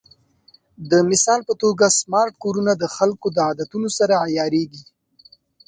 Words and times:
د 0.89 0.91
مثال 1.09 1.39
په 1.47 1.53
توګه، 1.61 1.85
سمارټ 1.99 2.33
کورونه 2.43 2.71
د 2.77 2.83
خلکو 2.95 3.27
د 3.31 3.37
عادتونو 3.47 3.89
سره 3.97 4.13
عیارېږي. 4.25 4.83